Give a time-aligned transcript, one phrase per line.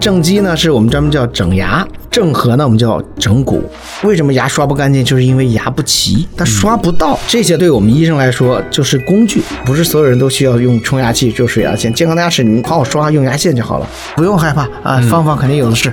[0.00, 3.62] 正畸呢是我们专门叫整牙，正颌呢我们叫整骨。
[4.02, 5.04] 为什么牙刷不干净？
[5.04, 7.20] 就是因为牙不齐，它刷不到。
[7.28, 11.92] 这些对我们医生来说就是工具，不是所有人都需要用冲牙器、做水牙线。
[11.92, 13.86] 健康的牙齿你们好好刷，用牙线就好了，
[14.16, 15.92] 不用害怕啊，方法肯定有的是。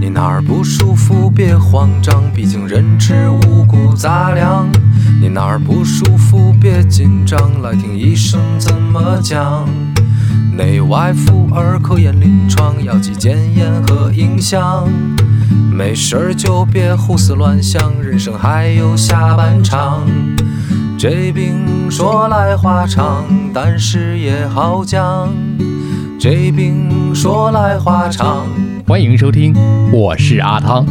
[0.00, 4.68] 你哪儿不舒服别慌张，毕竟人吃五谷杂粮。
[5.20, 9.68] 你哪儿不舒服别紧张，来听医生怎么讲。
[10.56, 14.88] 内外妇儿科研临床，药剂检验和影像。
[15.72, 20.06] 没事儿就别胡思乱想，人生还有下半场。
[20.96, 25.28] 这病说来话长，但是也好讲。
[26.18, 28.46] 这病说来话长。
[28.86, 29.54] 欢迎收听，
[29.92, 30.86] 我是阿汤。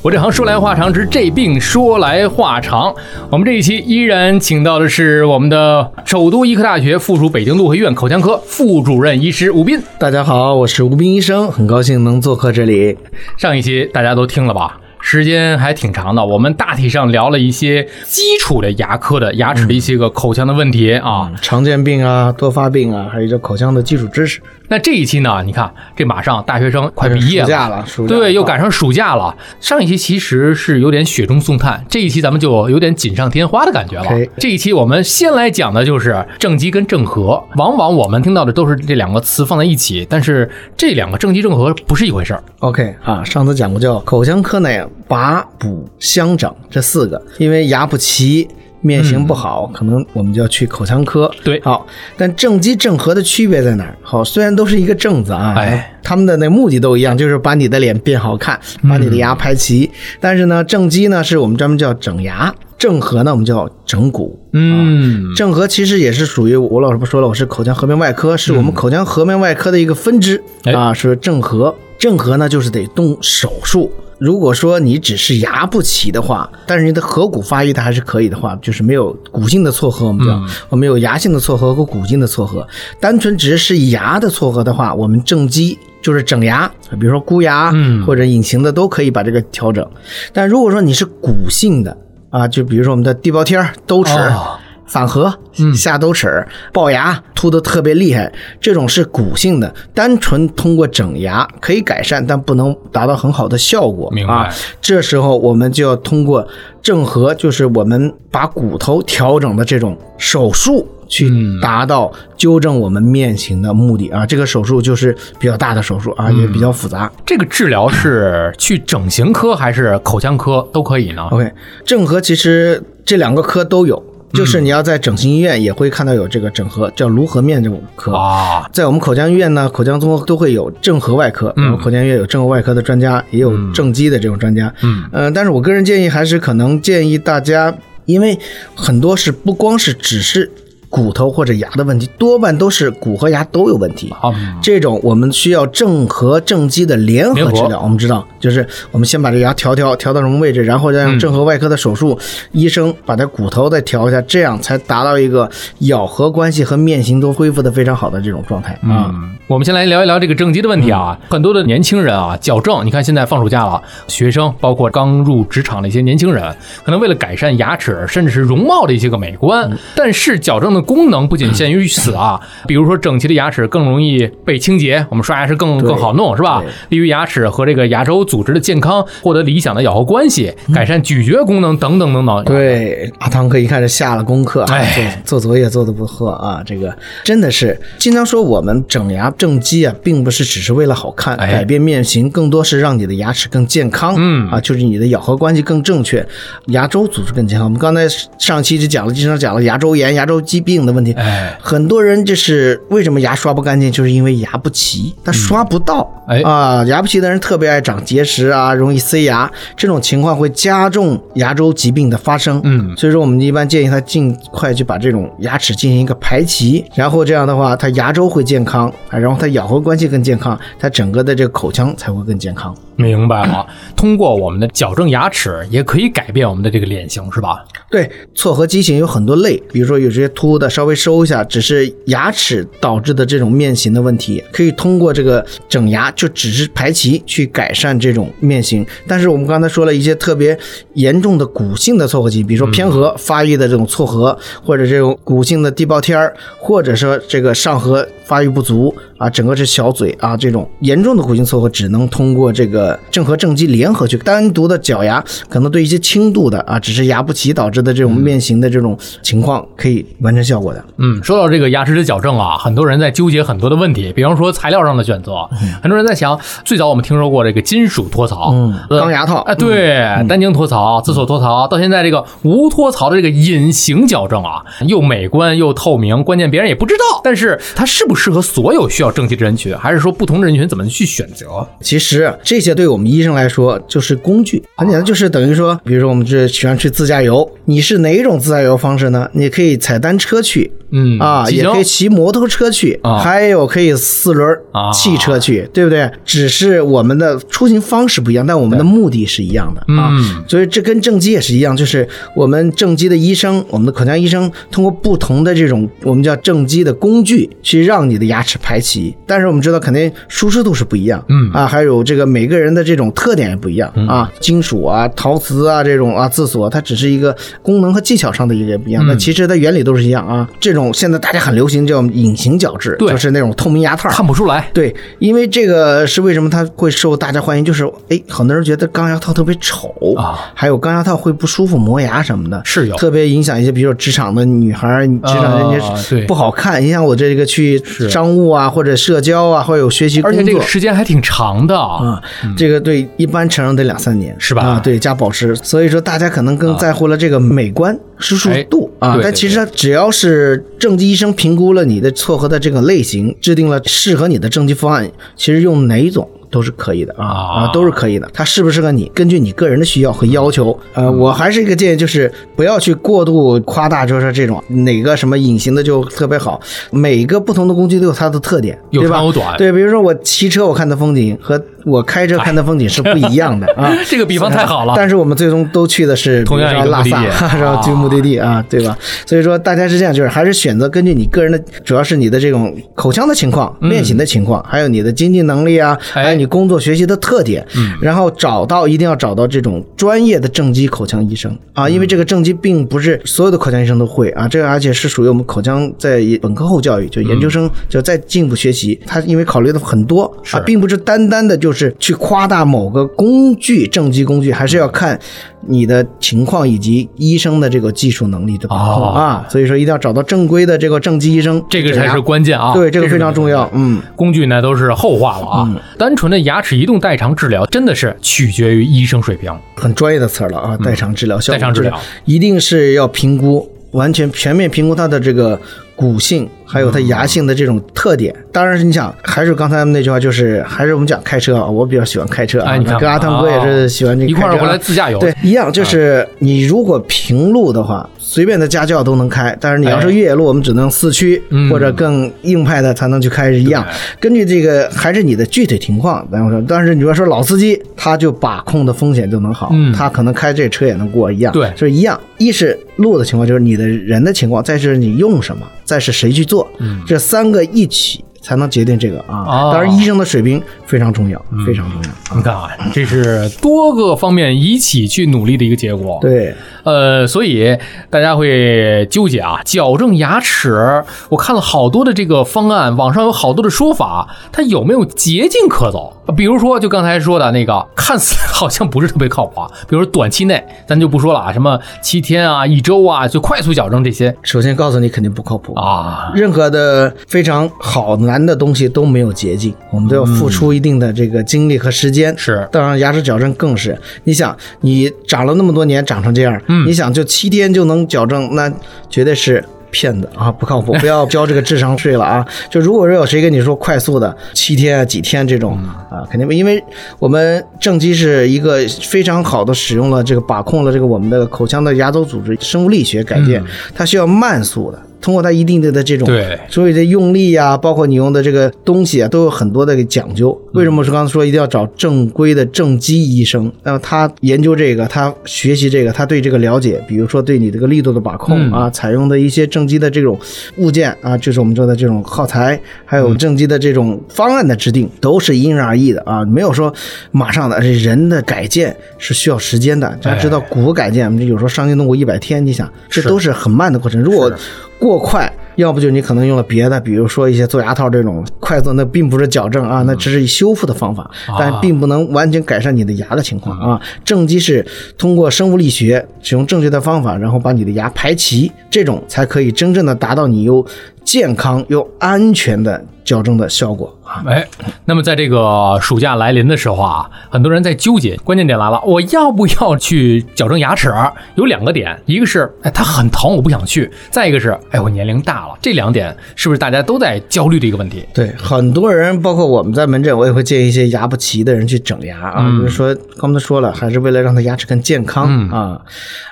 [0.00, 2.94] 我这行说来话长，之这病说来话长。
[3.30, 9.82] 我们这一期依然请到的是我们的首都医科大学附属北京陆河医院口腔科副主任医师吴斌。
[9.98, 12.96] 大家好，我是吴斌医生，很高兴能做客这里。
[13.36, 14.80] 上一期大家都听了吧？
[15.00, 24.40] 时间还挺长的，我们大体上聊了一些基础的牙科的牙齿的一些个口腔的问题啊，常见病啊、多发病啊，还有这口腔的基础知识。
[24.68, 29.34] 那这一期呢，你看这马上大学生快毕业暑假了，对，又赶上暑假了。
[29.60, 34.10] 上一期其实是有点雪中送炭，这一期咱们就有点锦上添花的感觉了。
[34.36, 42.42] 这一期我们先来讲的就是正畸跟正颌，往往我们听到的都是这两个词放在一起，但是这两个正畸正颌不是一回事儿。
[42.60, 48.46] OK 啊，上次讲过叫口腔科内拔补相整这四个，因为牙不齐。
[48.80, 51.30] 面型不好，可能我们就要去口腔科。
[51.42, 53.96] 对好，但正畸正颌的区别在哪儿？
[54.02, 59.90] 好，虽然都是一个正字啊，哎，他们的那目的都一样，就是把你的脸变好看，把你的牙排齐。
[60.20, 64.38] 但是呢，正畸呢是我们专门叫整牙，正颌呢我们叫整骨。
[64.52, 71.74] 嗯，正颌其实也是属于我老师不说了，我是口腔颌面外科，是我们口腔颌面外科的一个分支、哎啊，是正颌。
[71.98, 73.90] 正颌呢就是得动手术。
[74.18, 82.66] 如果说你只是牙不齐的话，但是你的颌骨发育的还是可以的话，就是没有骨性的错颌，我们叫、我们有牙性的错颌和骨性的错颌。
[83.00, 86.68] 单纯只是牙的错颌的话，我们正畸就是整牙，
[87.00, 89.88] 比如说箍牙、嗯或者隐形的都可以把这个调整。
[90.32, 91.96] 但如果说你是骨性的
[92.30, 94.12] 啊，就比如说我们的地包天儿、兜齿。
[94.12, 94.58] 哦
[94.90, 104.10] 反颌、嗯下兜齿、龅牙凸的特别厉害，这种是骨性的，单纯通过整牙可以改善，但不能达到很好的效果。
[104.12, 104.48] 明白啊，
[104.80, 106.48] 这时候我们就要通过
[106.80, 110.88] 正颌，就是我们把骨头调整的这种手术。
[111.08, 111.60] 去嗯。
[111.60, 117.10] 达到纠正我们面型的目的啊，这个手术就是比较大的手术啊，也比较复杂。
[117.26, 121.50] 这个治疗是去整形科还是口腔科都可以呢？OK，
[121.84, 124.02] 正颌其实这两个科都有，
[124.32, 128.14] 就是你要在整形医院也会看到有这个整合，叫颅颌面这种科。
[128.14, 131.72] 啊，在我们口腔医院呢，口腔综合都会有正颌外科，嗯。
[131.72, 138.38] 嗯，口腔医院有正颌外科的专家，也有正畸的这种专家，嗯，呃，但是我个人建议还是可能建议大家，因为
[138.74, 140.50] 很多是不光是只是
[140.90, 144.12] 骨头或者牙的问题，多半都是骨和牙都有问题。
[144.18, 144.32] 好，
[144.62, 147.80] 这种我们需要正颌正畸的联合治疗。
[147.82, 152.18] 我们知道，就是我们先把这牙调调调到什么位置，然后再用正颌外科的手术，
[152.52, 155.48] 医生把它骨头再调一下，这样才达到一个
[155.80, 159.10] 咬合关系和面型都恢复的非常好的这种状态啊。
[159.12, 161.18] 嗯，我们先来聊一聊这个正畸的问题啊。
[161.28, 166.42] 很多的年轻人啊，矫正，你看现在放暑假了，学生包括刚入职场的一些年轻人，
[166.82, 176.62] 可能为了改善牙齿甚至是容貌的一些个美观，但是矫正的的功能不仅限于此啊，比如说整齐的牙齿更容易被清洁，我们刷牙是更更好弄，是吧？
[176.90, 182.44] 利于牙齿和这个牙周组织的健康，获得理想的咬合关系，改善咀嚼功能等等等等。
[182.44, 196.24] 对，阿汤哥一看是下了功课，啊哎做做作业做的不错啊，这个真的是经常说我们整牙正畸啊，并不是只是为了好看，哎改变面型，更多是让你的牙齿更健康，嗯啊，就是你的咬合关系更正确，
[196.66, 197.66] 牙周组织更健康。
[197.66, 198.06] 我们刚才
[198.38, 206.06] 上期就讲了，经常讲了牙周炎、牙周疾病的问题，哎，很多人就是为什么牙刷不干净，就是因为牙不齐，他刷不到。
[206.26, 212.60] 哎啊，牙不齐的人特别爱长结石啊，容易塞牙，这种情况会加重牙周疾病的发生。
[212.64, 222.74] 嗯所以说我们一般建议他尽快去把这种牙齿进行一个排齐，然后这样的话，他牙周会健康啊，然后他咬合关系更健康，他整个的这个口腔才会更健康。
[222.98, 223.64] 明白了。
[223.96, 227.64] 通过我们的矫正牙齿，也可以改变我们的这个脸型，是吧？
[227.90, 238.84] 对，错颌畸形有很多类，比如说有些凸的稍微收一下，只是牙齿导致的这种面型的问题，可以通过这个整牙就只是排齐去改善这种面型。
[239.06, 240.58] 但是我们刚才说了一些特别
[240.94, 260.84] 严重的骨性的错颌畸，比如说偏颌发育的这种错颌，或者这种骨性的地包天儿，或者说这个上颌发育不足啊，整个是小嘴啊这种严重的骨性错颌，只能通过这个正颌正畸联合去单独的矫牙，可能对一些轻度的啊，只是牙不齐导致的这种面型的这种情况，可以完成效果的。
[260.98, 265.48] 嗯，说到这个牙齿的矫正啊，很多人在纠结很多的问题，比方说材料上的选择，
[265.82, 268.52] 很多人在想，最早我们听说过这个金属托槽，
[268.88, 269.38] 钢牙套。
[269.40, 269.98] 哎，对，
[270.28, 281.66] 单晶托槽、自锁托槽，到现在这个无托槽的这个隐形矫正啊，又美观又透明，关键别人也不知道，但是它适不适合所有需要正畸的人群，还是说不同的人群怎么去选择？
[281.80, 289.28] 其实这些对我们医生来说就是工具，很简单，就是等于说，比如说我们这喜欢去自驾游，你是哪种自驾游方式呢？
[289.32, 290.70] 你可以踩单车去。
[290.90, 294.58] 嗯啊，也可以骑摩托车去，啊还有可以四轮
[294.90, 296.10] 汽车去，对不对？
[296.24, 300.08] 只是我们的出行方式不一样，但我们的目的是一样的啊。
[300.12, 309.14] 嗯所以这跟正畸也是一样，就是我们正畸的医生，我们的口腔医生通过不同的这种我们叫正畸的工具，去让你的牙齿排齐。
[309.26, 319.08] 但是我们知道，肯定舒适度是不一样，嗯啊，还有这个每个人的这种特点也不一样啊，金属啊、陶瓷啊这种啊自锁，它只是一个功能和技巧上的一个不一样，嗯。
[319.08, 320.48] 那其实它原理都是一样啊。
[320.60, 342.20] 这种现在大家很流行叫隐形矫治，就是那种透明牙套，看不出来，对，因为这个是为什么它会受大家欢迎，就是哎，很多人觉得钢牙套特别丑啊，还有钢牙套会不舒服、磨牙什么的，是有特别影响一些，比如说职场的女孩，职场人啊家不好看，影响我这个去商务啊或者社交啊，或者有学习而且这个时间还挺长的啊。
[342.48, 344.62] 啊，这个对一般成人得两三年，是吧？
[344.62, 356.28] 啊，对，加保湿，所以说大家可能更在乎了这个美观、舒适度啊但其实只要是正畸医生评估了你的错颌的这个类型，制定了适合你的正畸方案，其实用哪一种。
[356.50, 358.28] 都是可以的啊都是可以的。
[358.32, 360.78] 它适不适合你，根据你个人的需要和要求。
[360.94, 366.60] 呃，嗯我还是一个建议，就是不要去过度夸大，就是说这种哪个什么隐形的就特别好。
[366.90, 373.96] 每个不同的工具都有它的特点，有对吧长有短对，比如说我骑车我看的风景和我开车看的风景是不一样的啊。
[374.06, 377.10] 这个比方太好了 但是我们最终都去的是同一个目的地
[377.58, 378.96] 然后去啊目的地啊，对吧？
[379.26, 387.66] 所以说大家是这样，就是还是选择根据你个人的，主要是你的这种口腔的情况、面型的情况，还有你的经济能力啊，哎还有你工作学习的特点，
[388.00, 391.56] 然后找到一定要找到这种专业的正畸口腔医生。
[391.72, 405.18] 啊，因为这个正畸并不是所有的口腔医生都会啊，这个而且是属于我们口腔在本科后教育，就研究生就再进一步学习，他因为考虑的很多啊，并不是单单的就是去夸大某个工具正畸工具，还是要看
[405.66, 412.72] 你的情况以及医生的这个技术能力的把控哦啊，所以说一定要找到正规的这个正畸医生，这个才是关键啊！
[412.72, 414.00] 对，这个非常重要，嗯。
[414.14, 415.82] 工具呢都是后话了啊。
[415.98, 419.52] 单纯的牙齿移动代偿治疗真的是取决于医生水平。
[419.76, 425.60] 很专业的词儿了啊，代偿治疗、代偿治疗一定是要评估，完全全面评估它的这个
[425.94, 428.34] 骨性，还有它牙性的这种特点。
[428.52, 443.86] 当然，你想，还是刚才那句话，就是还是我们讲开车啊，我比较喜欢开车啊，哎你看跟阿汤哥也是喜欢这一块儿回来自驾游，对，一样，就是你如果平路的话，随便的家教都能开，但是你要是越野路，我们只能四驱、嗯或者更硬派的才能去开是一样。
[444.20, 452.18] 根据这个还是你的具体情况，然后说，但是你要说老司机，他就把控的风险就能好，嗯他可能开这车也能过一样，对就是一样。
[452.38, 456.57] 一是路的情况，就是你的人的情况，再是你用什么，再是谁去做，
[457.06, 458.24] 这三个一起。
[458.48, 459.44] 才能决定这个啊。
[459.46, 462.36] 哦当然，医生的水平非常重要，非常重要。
[462.36, 466.18] 你看啊，这是多个方面一起去努力的一个结果。
[466.22, 467.76] 对，呃，所以
[468.08, 476.14] 大家会纠结啊，矫正牙齿，我看了好多的这个方案，网上有好多的说法，它有没有捷径可走？
[476.36, 479.70] 比如说，就刚才说的那个，看似好像不是特别靠谱啊。
[479.88, 485.74] 比如说短期内，咱就不说了啊，什么七天啊、一周啊，就快速矫正这些首先告诉你肯定不靠谱。
[485.74, 492.32] 啊，任何的非常好难的东西都没有捷径，我们都要付出一定的这个精力和时间。
[492.38, 493.98] 是当然牙齿矫正更是。
[494.24, 498.72] 你想，你长了那么多年，长成这样，你想就七天就能矫正，那
[499.10, 499.64] 绝对是。
[499.90, 500.92] 骗子啊，不靠谱！
[501.00, 502.46] 不要交这个智商税了啊！
[502.70, 505.78] 就如果说有谁跟你说快速的七天啊、几天这种
[506.10, 506.84] 啊，肯定不，因为
[507.18, 513.64] 我们正畸是一个非常好的使用了这个把控了这个我们的口腔的牙周组织生物力学改变，
[513.94, 520.56] 它需要慢速的，通过它一定的的这种对所以这用力啊、包括你用的这个东西啊，都有很多的讲究。
[520.72, 523.70] 为什么是刚才说一定要找正规的正畸医生？
[523.82, 530.38] 那么他研究这个，他学习这个，他对这个了解，比如说对你这个力度的把控啊，采用的一些正畸的这种
[530.76, 536.92] 物件啊，就是我们说的这种耗材，还有正畸的这种方案的制定，都是因人而异的啊，没有说
[537.30, 537.76] 马上的。
[537.76, 544.20] 而且人的改建是需要时间的，大家知道骨改建，我们有时候伤筋动骨一百天，你想这都是很慢的过程。
[544.20, 544.52] 如果
[544.98, 554.00] 过快，要不就你可能用了别的，比如说一些做牙套这种快速，那并不是矫正啊，那只是修复的方法，但并不能完全改善你的牙的情况啊。
[554.24, 554.84] 正畸是
[555.16, 560.84] 通过生物力学使用正确的方法，然后把你的牙排齐，这种才可以真正的达到你又
[561.22, 564.44] 健康又安全的矫正的效果啊。
[564.46, 564.66] 哎，
[565.06, 571.12] 那么在这个暑假来临的时候啊，很多人在纠结，关键点来了，我要不要去矫正牙齿？
[571.54, 575.74] 有两个点，一个是哎它很疼，我不想去；再一个是哎我年龄大了。
[575.80, 578.24] 这两点是不是大家都在焦虑的一个问题？
[578.34, 582.66] 对，很多人，包括我们在门诊，我也会建议一些牙不齐的人去整牙啊。
[582.68, 586.00] 嗯就是说，刚才说了，还是为了让他牙齿更健康、嗯啊。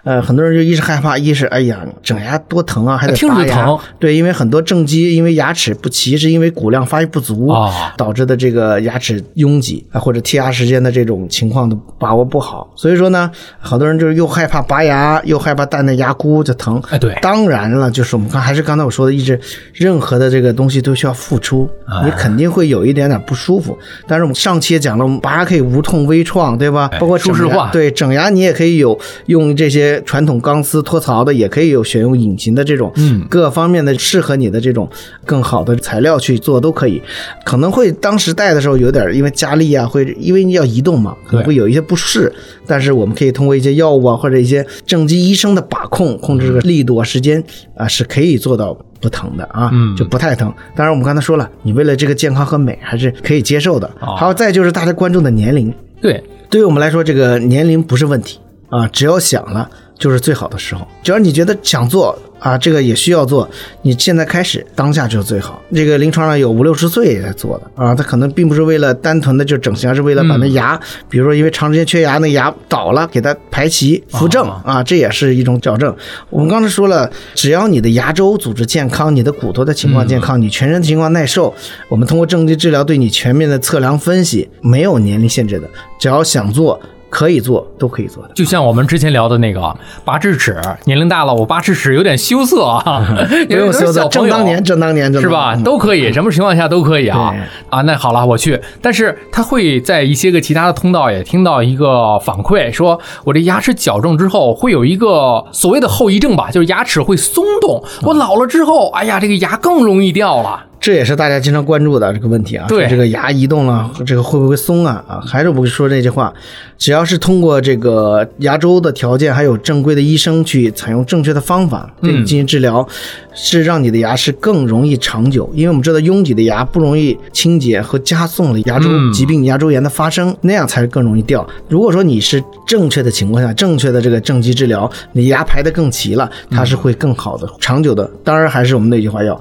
[0.05, 3.79] 呃，很多人就一是害怕，一是哎呀，整牙多疼啊，还得听着拔牙。
[3.99, 7.66] 对，因为很多正畸因为牙齿不齐，是因为骨量发育不足、啊
[7.97, 12.71] 导致的这个牙齿拥挤啊，或者剔牙时间的这种情况的把握不好。
[12.75, 16.83] 所以说呢，好多人就是又害怕拔牙，又害怕戴那牙箍就疼。
[16.91, 19.39] 哎对当然了，就是我们刚还是刚才我说的，一直
[19.73, 23.77] 任何的这个东西都需要付出，哎你肯定会有一点点不舒服。
[24.07, 26.89] 但是我们上期也讲了，我们拔牙可以无痛微创，对吧？
[27.01, 34.89] 包括整舒适化对整牙你也可以有用这些传统钢丝托槽的，也可以有选用隐形的这种，嗯各方面的适合你的这种
[35.25, 37.03] 更好的材料去做都可以。
[37.45, 42.33] 可能会当时戴的时候有点因为加力啊，会因为你要移动嘛，可能会有一些不适。
[42.67, 47.43] 但是我们可以通过一些药物啊，或者一些正畸医生的把控，控制这个力度啊、时间
[47.77, 50.53] 啊，是可以做到不疼的啊，嗯就不太疼。
[50.75, 53.87] 当然，我们刚才说了，你为了这个健康和美，还是可以接受的。
[54.01, 60.87] 哦还有再就是大家关注的年龄，对，对于我们来说，这个年龄不是问题啊，只要想了就是最好的时候。
[61.03, 63.49] 只要你觉得想做啊，这个也需要做，
[63.83, 65.61] 你现在开始，当下就是最好。
[65.75, 75.95] 这个临床上有五六十岁也在做的啊，他可能并不是为了单纯的就整形，而是为了把那牙，比如说因为长时间缺牙，那牙倒了，给它排齐扶正哦啊，这也是一种矫正。
[76.29, 81.55] 我们刚才说了，只要你的牙周组织健康，你的骨头的情况健康，你全身情况耐受，
[81.89, 86.79] 我们通过正畸治疗对你全面的测量分析，没有年龄限制的，只要想做。
[87.09, 88.31] 可以做，都可以做的。
[88.35, 93.07] 就像我们之前聊的那个拔智齿，年龄大了我拔智齿有点羞涩啊，
[93.49, 95.57] 不用羞涩，正当年，正当年，正是吧？
[95.65, 97.35] 都可以，什么情况下都可以啊
[97.71, 97.81] 啊！
[97.83, 98.61] 那好了，我去。
[98.83, 107.83] 但是他会在一些个其他的通道也听到一个反馈，说我这牙齿矫正之后会有一个所谓的后遗症吧，就是牙齿会松动。
[108.03, 110.65] 我老了之后，哎呀，这个牙更容易掉了。
[110.87, 112.65] 这也是大家经常关注的这个问题啊。
[112.69, 115.05] 对说这个牙移动了，这个会不会松啊？
[115.09, 116.33] 啊，还是我们说那句话，
[116.79, 122.87] 只要是通过这个牙周的条件，还有正规的医生去采用正确的方法对你进行治疗，
[123.35, 125.51] 是让你的牙齿更容易长久。
[125.55, 131.45] 因为我们知道拥挤的牙不容易清洁和加重了牙周嗯疾病、牙周炎的发生，那样才是更容易掉。
[131.69, 138.09] 如果说你是正确的情况下，正确的这个正畸治疗，你牙排得更齐了，它是会更好的、长久的。
[138.23, 139.37] 当然，还是我们那句话要。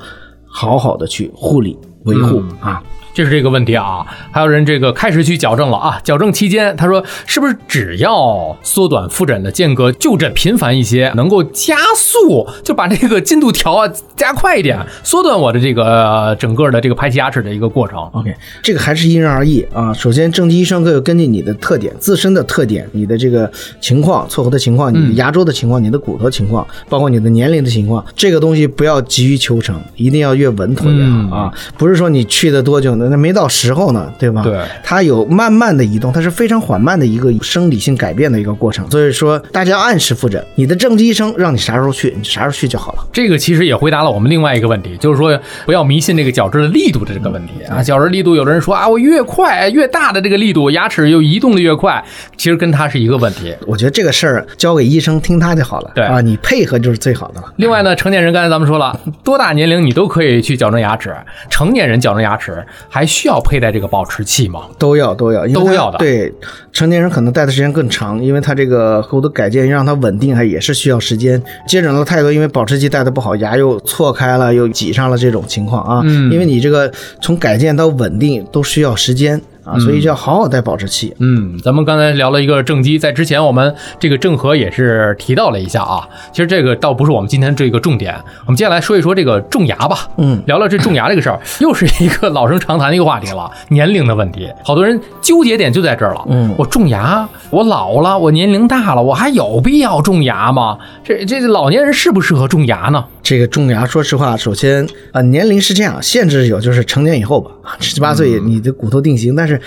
[0.58, 2.82] 好好的去护理维护、啊。
[3.16, 5.98] 这是这个问题啊，还有人这个开始去矫正了啊。
[6.04, 17.98] 矫正期间，他说是不是只要缩短复诊的间隔，就诊频繁一些，能够加速，就把这个进度条啊加快一点，缩短我的这个、呃整个的这个排齐牙齿的一个过程。
[18.12, 19.92] OK，这个还是因人而异啊。
[19.94, 31.54] 首先，正畸医生各有根据你的特点、自身的特点、你的这个情况、错合的情况、你的牙周的情况、你的骨头情况，包括你的年龄的情况，这个东西不要急于求成，一定要越稳妥越好啊。
[31.78, 33.16] 不是是说你去的多久呢？
[33.16, 34.42] 那没到时候呢，对吧？
[34.44, 38.90] 对，它有慢慢的移动，它是非常缓慢的一个生理性改变的一个过程。
[38.92, 43.08] 所以说，大家要按时复诊，你的正畸医生让你啥时候去，你啥时候去就好了。
[43.14, 47.82] 这个其实也回答了我们另外一个问题，就是说不要迷信这个矫治的力度的这个问题啊。
[47.82, 52.04] 矫治力度，有的人说啊，我越快越大的这个力度，牙齿又移动的越快，
[52.36, 53.56] 其实跟它是一个问题。
[53.66, 55.92] 我觉得这个事儿交给医生听他就好了。
[55.96, 57.54] 对啊，你配合就是最好的了。
[57.58, 61.16] 另外呢，成年人刚才咱们说了，多大年龄你都可以去矫正牙齿。
[61.50, 64.62] 成年人矫正牙齿还需要佩戴这个保持器吗？
[64.80, 66.34] 都要都要因为它都要的对，
[66.72, 71.44] 成年人可能戴的时间更长，因为他这个喉的改建让它稳定，还也是需要时间。
[71.68, 76.02] 接诊了太多，因为保持器戴的不好，牙又错开了，又挤上了这种情况啊。
[76.06, 76.90] 嗯因为你这个
[77.22, 81.14] 从改建到稳定都需要时间啊，所以就要好好戴保持器。
[81.20, 86.08] 嗯，咱们刚才聊了一个正畸，在之前我们这个正颌也是提到了一下啊。
[86.32, 90.08] 其实这个倒不是我们今天这个重点，我们接下来说一说这个种牙吧。
[90.18, 94.50] 嗯，聊聊这种牙这个事儿，又是一个老生常谈的一个话题了，年龄的问题。
[94.64, 96.24] 好多人纠结点就在这儿了。
[96.30, 100.78] 嗯我种牙，我老了，我年龄大了，我还有必要种牙吗？
[101.04, 103.04] 这这老年人适不适合种牙呢？
[103.26, 109.60] 这个种牙，说实话，首先啊、年龄是这样，限制有就是成年以后吧，十 七八岁你的骨头定型，但是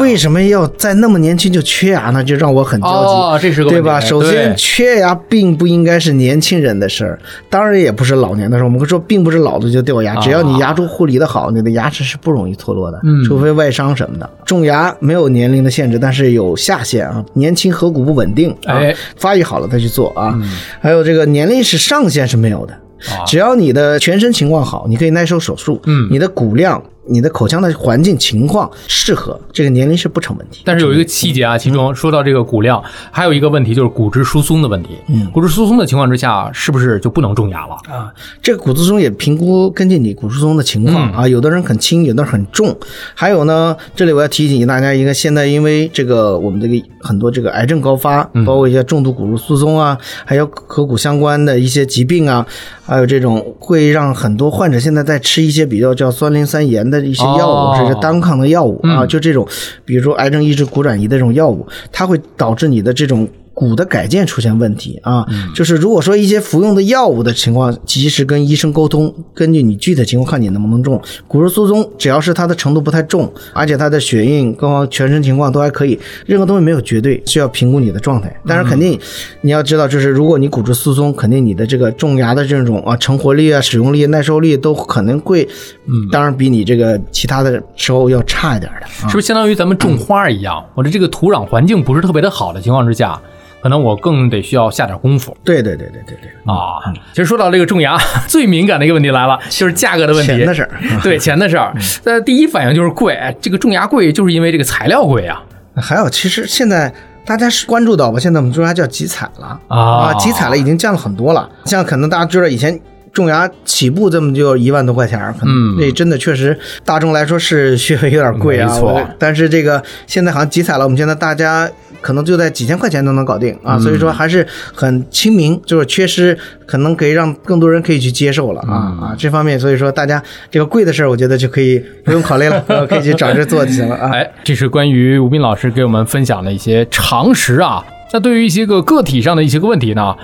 [0.00, 2.24] 为什么要在那么年轻就缺牙呢？
[2.24, 3.12] 就让我很焦急。
[3.12, 4.00] 哦，这是个对吧？
[4.00, 7.16] 首先，缺牙并不应该是年轻人的事儿，
[7.48, 8.64] 当然也不是老年的事儿。
[8.64, 14.28] 我们会说，并不是老了就掉牙，只要你牙周护理的好，你的牙齿是不容易脱落的，嗯除非外伤什么的。
[14.44, 17.24] 种牙没有年龄的限制，但是有下限啊。
[17.34, 20.36] 年轻颌骨不稳定啊，哎发育好了再去做啊。
[20.80, 22.74] 还有这个年龄是上限是没有的。
[23.08, 23.24] 啊。
[23.26, 26.08] 只要你的全身情况好，你可以耐受手术，嗯。
[26.10, 30.62] 你的骨量、你的口腔的环境情况适合，这个年龄是不成问题。
[30.64, 34.90] 但是有一个细节啊，其中说到这个骨量，还有一个问题就是骨质疏松的问题。
[35.08, 37.74] 嗯骨质疏松的情况之下，是不是就不能种牙了？
[37.88, 42.76] 啊，这个骨质疏松也评估根据你骨质疏松的情况、嗯啊，有的人很轻，有的人很重。
[43.14, 52.46] 还有呢，这里我要提醒大家一个，现在因为这个我们这个很多这个癌症高发，包括一些重度骨质疏松啊，还有颌骨相关的一些疾病啊，
[52.84, 59.46] 还有这种会让很多患者现在在吃一些比较叫酸磷酸盐的一些药物，哦甚至单抗的药物啊，嗯就这种，
[59.84, 63.28] 比如说癌症抑制骨转移的这种药物，它会导致你的这种。
[63.56, 65.24] 骨的改建出现问题啊，
[65.54, 75.96] 就是如果说一些服用的药物的情况，及时跟医生沟通，根据你具体情况看你能不能种骨质疏松，只要是它的程度不太重，而且它的血运、各方全身情况都还可以，
[76.26, 78.36] 任何东西没有绝对，需要评估你的状态。
[78.44, 78.98] 但是肯定
[79.42, 85.48] 你要知道，就是如果你骨质疏松，肯定你的这个种牙的这种啊成活力啊、使用力、耐受力都可能会，
[85.86, 88.86] 嗯，当然比你这个其他的时候要差一点的。
[88.86, 90.64] 啊是不是相当于咱们种花一样？
[90.74, 93.20] 我的这个土壤环境不是特别的好的情况之下，
[93.62, 96.80] 可能我更得需要下点功夫对对对对对对，啊。
[97.12, 100.32] 其实说到这个种牙， 最敏感的一个问题来了，就是价格的问题。
[100.32, 100.70] 钱的事儿。
[101.02, 103.18] 对钱的事儿，那第一反应就是贵。
[103.42, 105.42] 这个种牙贵，就是因为这个材料贵啊。
[105.76, 106.90] 还有，其实现在
[107.26, 108.18] 大家是关注到吧？
[108.18, 111.50] 现在我们种牙叫集采了啊集采了已经降了很多了。
[111.66, 112.80] 像可能大家知道以前。
[113.14, 118.68] 种牙起步这么就一万多块钱儿，可能嗯这真的确实大众来说是学费有点贵啊。
[118.68, 121.70] 没错但是这个现在好像集采了，我们现在大家
[122.02, 134.10] 可能就在几千块钱都能搞定啊，所以说还是很亲民，就是缺失可能可以让更多人可以去接受了啊、啊这方面，所以说大家这个贵的事儿，我觉得就可以不用考虑了，呃 可以去找这做就行了啊。
[134.12, 137.82] 哎，这是关于吴斌老师给我们分享的一些常识啊。
[138.12, 140.14] 那对于一些个个体上的一些个问题呢，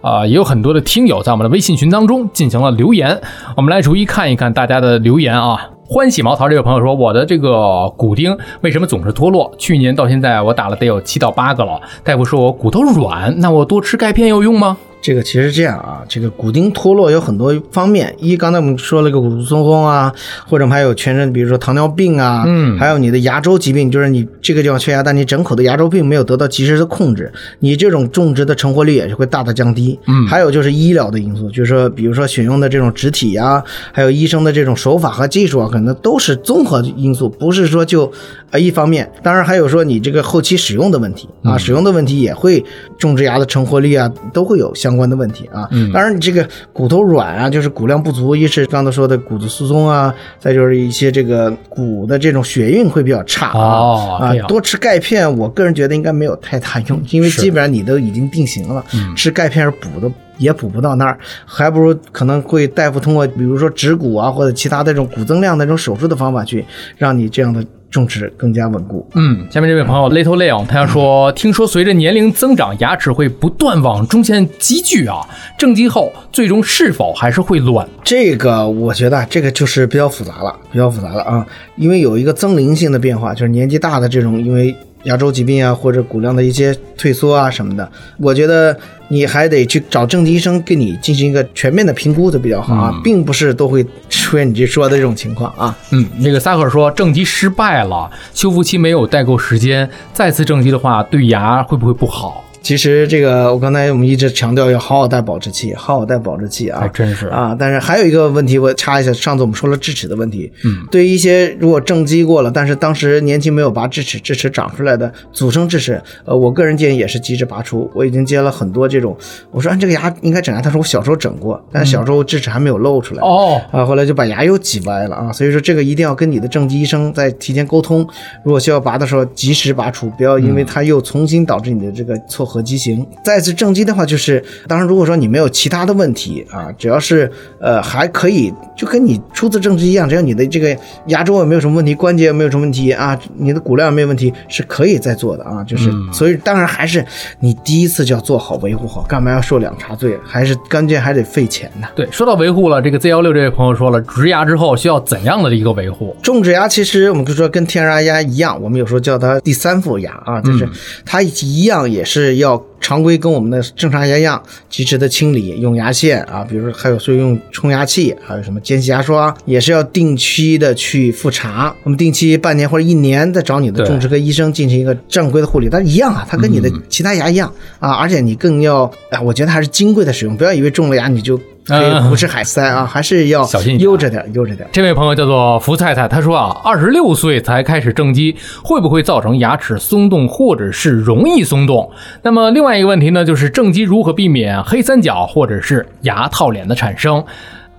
[0.00, 3.20] 啊、也有很多的听友在我们的微信群当中进行了留言，
[3.56, 5.58] 我们来逐一看一看大家的留言啊。
[5.86, 9.52] 欢喜毛桃这位朋友说，我的这个骨钉为什么总是脱落？
[9.58, 14.76] 去年到现在我打了得有七到八个了，大夫说我骨头软，那我多吃钙片有用吗？
[15.02, 18.14] 这个其实这样啊，这个骨钉脱落有很多方面。
[18.18, 20.12] 一，刚才我们说了个骨质疏松啊，
[20.46, 29.98] 或者还有全身，比如说糖尿病啊，嗯还有你的牙周疾病，就是你这个地方缺牙，但你整口的牙周病没有得到及时的控制，你这种种植的成活率也是会大大降低。
[30.06, 38.10] 嗯还有就是医疗的因素，就是说，比如说选用的这种植体呀、还有医生的这种手法和技术啊，可能都是综合因素，不是说就
[38.50, 39.10] 呃一方面。
[39.22, 42.62] 当然还有说你这个后期使用的问题啊，使用的问题也会
[42.98, 45.68] 种植牙的成活率啊，都会有相关的问题啊。
[45.92, 54.18] 当然你这个骨头软啊，就是骨量不足，一是刚才说的骨质疏松啊，再就是一些这个骨的这种血运会比较差啊。
[54.18, 58.84] 啊多吃钙片，我个人觉得应该没有太大用，因为基本上你都已经定型了，
[59.16, 60.12] 吃钙片是补的。
[60.40, 66.64] 也补不到那儿，还不如可能会大夫通过比如说植骨啊或者其他的这种骨增量的这种手术的方法去
[66.96, 69.06] 让你这样的种植更加稳固。
[69.14, 75.18] 嗯，下面这位朋友 Little Leon，他说，听说随着年龄增长，牙齿会不断往中间积聚啊，
[75.58, 77.86] 正畸后最终是否还是会乱？
[78.04, 88.76] 这个我觉得这个就是比较复杂了，比较复杂了啊，因为有一个增龄性的变化，就是年纪大的这种，因为牙周疾病啊或者骨量的一些退缩啊什么的，我觉得
[89.08, 95.76] 你还得去找正畸医生给你进行一个全面的评估的比较好啊，并不是都会出现你这说的这种情况啊。
[95.90, 102.44] 嗯，那个萨克说正畸失败了，修复期没有待够时间，再次正畸的话，对牙会不会不好？
[102.62, 107.26] 其实这个我刚才我们一直强调要好好戴保质期，好好戴保质期啊，还真是。
[107.28, 107.56] 啊。
[107.58, 117.90] 但是还有一个问题，我插一下，上次我们说了智齿的问题，嗯，对于一些如果正畸过了，但是当时年轻没有拔智齿，智齿长出来的阻生智齿，呃，我个人建议也是及时拔除。
[117.94, 119.16] 我已经接了很多这种，
[119.50, 128.06] 我说按这个牙应该整牙，他说我小时候整过，但是小时候智齿还没有露出来，哦，啊，后来就把牙又挤歪了啊，所以说这个一定要跟你的正畸医生在提前沟通，
[128.44, 133.06] 如果需要拔的时候及时拔除，不要因为它又重新导致你的这个错颌畸形。
[133.24, 147.04] 再次正畸的话，就是当然如果说你没有其他的问题啊，只要是呃还可以，就跟你初次正畸一样，只要你的这个牙周也没有什么问题，关节也没有什么问题啊，你的骨量也没有问题，是可以再做的啊，就是、所以当然还是
[147.38, 150.18] 你第一次就要做好维护好，干嘛要受两茬罪？
[150.24, 151.86] 还是关键还得费钱呢。
[151.94, 156.16] 对，说到维护了，这个 Z 幺六这位朋友说了，植牙之后需要怎样的一个维护？
[156.22, 160.68] 种植牙其实我们就说跟天然牙一样，我们有时候叫它第三副牙啊，就是
[161.04, 171.74] 它一样也是要常规跟我们的正常牙一样，及时的清理，用牙线啊，比如说还有说用冲牙器，还有什么间隙牙刷，也是要定期的去复查。
[171.84, 184.68] 我们定期半年或者一年再找你的种植科医生进行一个正规的护理，但一样啊，它跟你的其他牙一样啊，而且你更要啊，我觉得还是金贵的使用，不要以为种了牙你就可以嗯胡吃海塞啊，还是要小心悠着点，悠着点。
[184.72, 191.88] 这位朋友叫做福太太，他说啊，二十六岁才开始正畸，会不会造成牙齿松动或者是容易松动？
[192.22, 197.24] 那么另外下一个问题呢，就是正畸如何避免黑三角或者是牙套脸的产生？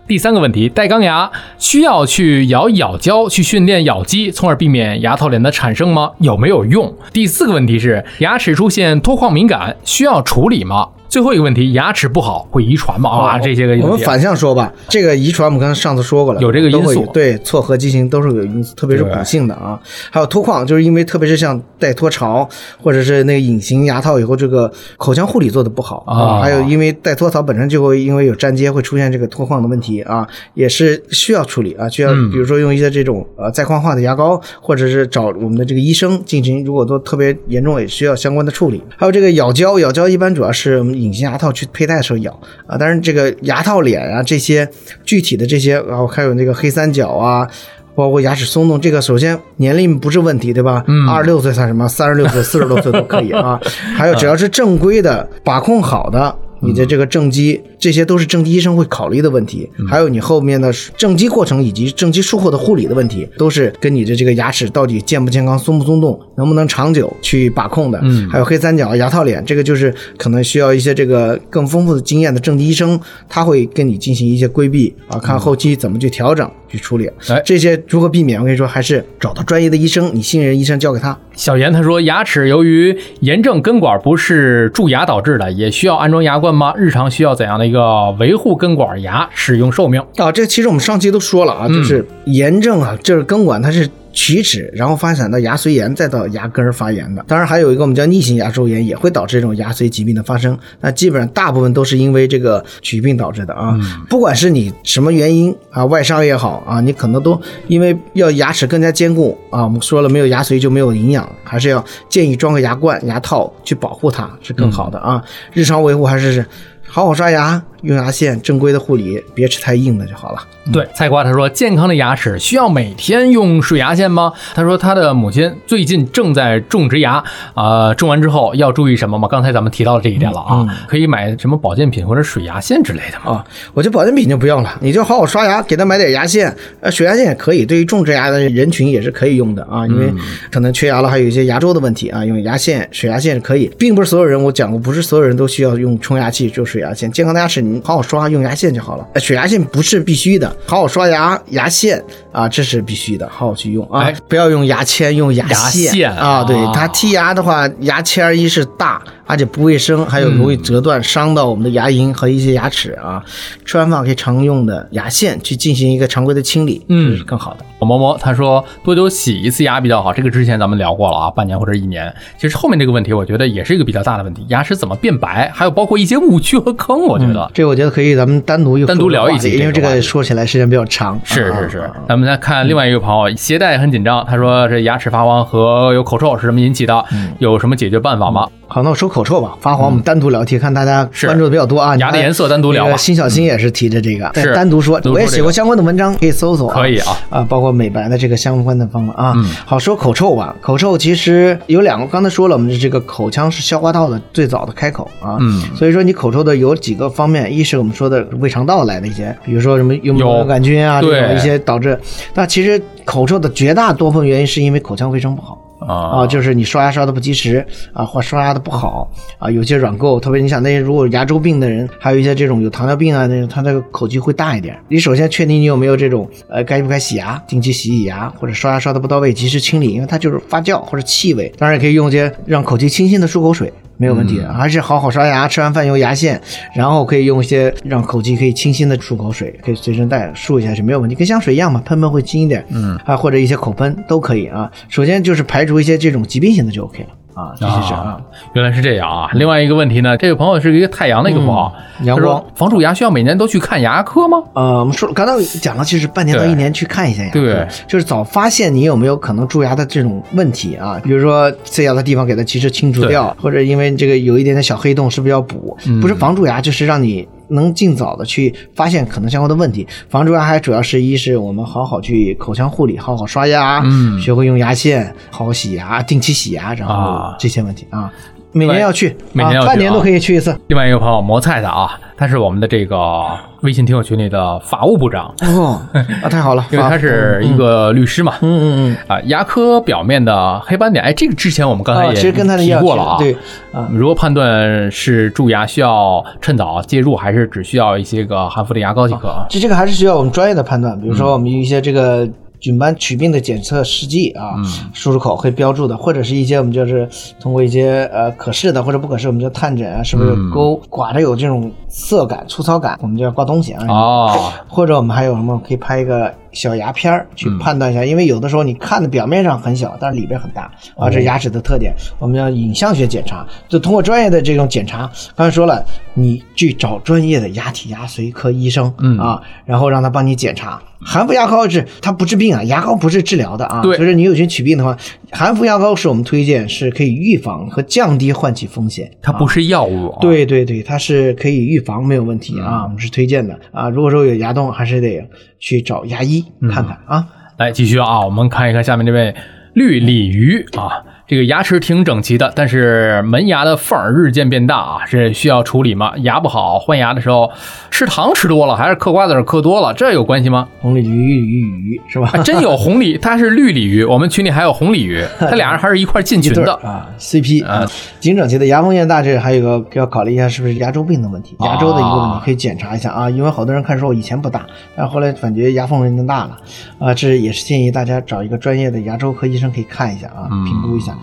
[0.06, 6.12] 第三个问题，戴钢牙需要去咬咬胶去训练咬肌，从而避免牙套脸的产生吗？
[6.18, 6.94] 有没有用？
[7.14, 10.90] 第四个问题是，牙齿出现脱矿敏感需要处理吗？
[11.12, 13.10] 最后一个问题，牙齿不好会遗传吗？
[13.10, 19.78] 啊，这些个我们反向说吧，这个遗传我们刚才上次说过了，有这个因素对，错颌畸形都是有因素，特别是骨性的啊。
[20.10, 22.48] 还有脱矿，就是因为特别是像戴脱槽
[22.82, 38.82] 或者是那个隐形牙套以后，这个口腔护理做的不好啊还有因为戴脱槽本身就会因为有粘接会出现这个脱矿的问题啊，也是需要处理啊，需要嗯比如说用一些这种呃再矿化的牙膏，或者是找我们的这个医生进行，如果都特别严重，也需要相关的处理。
[38.96, 42.32] 还有这个咬胶，咬胶一般主要是我们隐形牙套去佩戴的时候咬
[42.68, 44.70] 啊，当然这个牙套脸啊这些
[45.04, 47.48] 具体的这些，然后还有那个黑三角啊。
[47.94, 50.82] 包括牙齿松动，这个首先年龄不是问题，对吧？
[50.88, 51.90] 嗯二十六岁算什么？
[51.90, 53.60] 三十六岁、四十多岁都可以啊。
[53.98, 59.70] 还有只要是正规的、把控好的，你的这个正畸，这些都是正畸医生会考虑的问题。
[59.90, 68.00] 还有你后面的正畸过程以及正畸术后的护理的问题，都是跟你的这个牙齿到底健不健康、松不松动、能不能长久去把控的。
[68.04, 77.10] 嗯还有黑三角、牙套脸，这个就是可能需要一些这个更丰富的经验的正畸医生，他会跟你进行一些规避啊，看后期怎么去调整、去处理。
[77.28, 78.40] 哎这些如何避免？
[78.40, 81.18] 我跟你说，还是找到专业的医生，你信任医生交给他。
[81.34, 86.74] 小严他说，牙齿由于炎症根管不是蛀牙导致的，也需要安装牙冠吗？
[86.78, 90.02] 日常需要怎样的一个维护根管牙使用寿命？
[90.18, 97.24] 啊，这其实我们上期都说了啊，就是炎症啊，就是根管它是龋齿，然后发展到牙髓炎，再到牙根儿发炎的。
[97.28, 100.58] 当然还有一个我们叫逆行牙周炎，也会导致这种牙髓疾病的发生。
[100.82, 103.80] 那基本上大部分都是因为这个龋病导致的啊。
[104.10, 109.64] 不管是你什么原因啊，外伤也好啊，你可能都因为要牙齿更加坚固啊。
[109.64, 115.24] 我们说了，没有牙髓就没有营养，还是要建议装个牙冠、牙套去保护它，是更好的啊。
[115.54, 116.46] 日常维护还是。
[116.94, 120.40] 好好刷牙，用牙线，正规的护理，别吃太硬的就好了。
[120.72, 124.32] 对，菜瓜他说，健康的牙齿需要每天用水牙线吗？
[124.54, 127.24] 他说他的母亲最近正在种植牙，
[127.56, 129.28] 啊，种完之后要注意什么吗？
[129.28, 133.38] 刚才咱们提到了这一点了啊，可以买什么保健品或者水牙线之类的吗？
[133.38, 140.14] 啊，我觉得保健品就不用了，你就好好刷牙，给他买点牙线，呃，水牙线也可以，对于种植牙的人群也是可以用的啊，因为
[140.52, 149.08] 可能缺牙了，还有一些牙周的问题啊，用牙线、水牙线是可以，并不是所有人，我讲过，不是所有人都需要用冲牙器就水牙线，健康的牙齿好好刷，用牙线就好了。
[149.14, 156.44] 呃水牙线不是必须的，好好刷牙，牙线啊，这是必须的，好好去用啊哎，不要用牙签，用牙牙线啊。
[156.44, 163.24] 对啊它剔牙的话，牙签一是大，而且不卫生，还有容易折断，伤到我们的牙龈和一些牙齿啊。
[163.66, 167.66] 吃完饭可以常用的牙线去进行一个常规的清理，嗯这是更好的。
[167.80, 170.14] 某某他说多久洗一次牙比较好？
[170.14, 172.14] 这个之前咱们聊过了啊，半年或者一年。
[172.38, 177.50] 其实后面这个问题，我觉得也是一个比较大的问题，牙齿怎么变白，还有包括一些误区和坑，我觉得。
[177.54, 181.16] 这个我觉得可以，咱们单独单独聊一因为这这个说起来时间比较长。
[181.16, 187.06] 啊是是是啊，咱们再看另外一个朋友，携带很紧张，他说这牙齿发黄和有口臭是什么引起的？
[187.40, 188.48] 有什么解决办法吗？
[188.74, 191.94] 好，那我说口臭吧，发黄我们单独聊题，看大家关注的比较多啊。
[191.94, 196.74] 你牙的颜色单独聊吧这个辛小新也是提着这个，是单独说我也写过相关的文章，可以搜搜啊。
[196.74, 199.34] 可以啊啊，包括美白的这个相关的方法啊。
[199.36, 205.36] 嗯好，说口臭吧，口臭其实有两个，刚才说了，我们的这个口腔是消化道的最早的开口啊。
[205.42, 212.00] 嗯所以说你口臭的有几个方面，一是我们说的胃肠道来的一些，比如说什么有没有有杆菌啊这对种一些导致，
[212.34, 215.61] 那其实口臭的绝大多数原因是因为口腔卫生不好。
[215.88, 224.78] 啊啊，就是你刷牙刷的不及时啊，或刷牙的不好啊，有些软垢，特别你想那些如果牙周病的人，还有一些这种有糖尿病啊，那种他那个口气会大一点。
[224.88, 231.52] 你首先确定你有没有这种呃该不该洗牙，定期洗洗牙，或者刷牙刷的不到位，及时清理，因为它就是发酵或者气味。
[231.58, 233.72] 当然也可以用一些让口气清新的漱口水。
[233.98, 236.42] 没有问题，还是好好刷牙，吃完饭用牙线，
[236.74, 244.72] 然后可以用一些让口气可以清新的漱口水，可以随身带漱一下是没有问题，跟香水一样嘛，喷喷会轻一点，嗯，啊或者一些口喷都可以啊。
[244.90, 248.20] 首先就是排除一些这种疾病性的就 OK 了啊，这些是啊。
[248.54, 249.30] 原来是这样啊！
[249.34, 254.38] 另外一个问题呢，这位朋友是一个太阳的一个朋友，嗯阳光防蛀牙需要每年都去看牙科吗？
[254.54, 265.78] 呃，我们说刚才讲了，就是半年到一年去看一下牙科，对就是早发现你有没有可能蛀牙的这种问题啊，比如说塞牙的地方给它及时清除掉，或者因为这个有一点点小黑洞，是不是要补？
[265.86, 269.88] 嗯不是防蛀牙，就是让你能尽早的去发现可能相关的问题。
[270.10, 278.12] 防蛀牙还主要是一是我们好好去口腔护理，好好刷牙，嗯学会用牙线，好好洗牙，定期洗牙，然后啊这些问题啊。
[278.54, 280.56] 每年要去，每年要去啊啊半年都可以去一次。
[280.68, 283.26] 另外一个朋友磨菜的啊，他是我们的这个
[283.62, 285.82] 微信听友群里的法务部长，哦，
[286.22, 288.34] 啊，太好了，因为他是一个律师嘛。
[288.42, 288.98] 嗯嗯嗯。
[289.08, 293.18] 啊，牙科表面的黑斑点，哎，这个之前我们刚才啊，也其实跟他的提过了啊。
[293.18, 293.36] 对
[293.72, 299.30] 啊，如何判断是蛀牙需要趁早介入，还是只需要一些个含氟的牙膏即可？
[299.30, 302.28] 啊这这个还是需要我们专业的判断，比如说我们一些这个
[302.62, 304.54] 菌斑龋病的检测试剂啊，
[304.94, 313.86] 输入口会标注的，或者是一些我们就是通过一些呃可视的或者不可视，我们叫探诊啊，是不是有勾刮着有这种涩感、粗糙感，我们就要挂东西啊。
[313.90, 321.94] 哦，或者我们还有什么可以拍一个小牙片儿去判断一下，因为有的时候你看的表面上很小，但是里边很大啊，这是牙齿的特点。
[322.20, 325.10] 我们要影像学检查，就通过专业的这种检查。
[325.36, 325.84] 刚才说了，
[326.14, 330.82] 你去找专业的牙体牙髓科医生，嗯啊，然后让他帮你检查。
[331.04, 333.82] 含氟牙膏是它不治病啊，牙膏不是治疗的啊。
[333.82, 334.96] 对就是你有些龋病的话，
[335.32, 339.10] 含氟牙膏是我们推荐是可以预防和降低换气风险。
[339.22, 343.90] 它不是药物、啊。，对对对，它是可以预防，没有问题啊，我们是推荐的啊。
[343.90, 345.28] 如果说有牙洞，还是得
[345.60, 347.28] 去找牙医看看啊。
[347.58, 349.34] 来继续啊，我们看一看下面这位
[349.74, 356.12] 绿鲤鱼啊，这个牙齿挺整齐的，但是门牙的缝儿日渐变大啊，这需要处理吗？
[356.18, 357.50] 牙不好，换牙的时候
[357.90, 360.68] 吃糖吃多了，还是嗑瓜子嗑多了，这有关系吗？
[360.82, 362.28] 红鲤鱼、鱼鱼是吧？
[362.28, 366.74] 还真有红鲤，它是绿鲤鱼，我们群里还有红鲤鱼，它俩人还是一块进群的。
[366.84, 367.90] 啊，CP 啊
[368.20, 373.30] 挺，整齐的牙缝变大，这还有一个要考虑一下是不是牙周病的问题，牙周的一个问啊题可以检查一下啊。
[373.30, 374.66] 因为好多人看说我以前不大，
[374.98, 376.58] 但是后来感觉牙缝变大了
[377.00, 381.16] 啊，这也是建议大家找一个专业的牙周科医生可以看一下啊，嗯评估一下。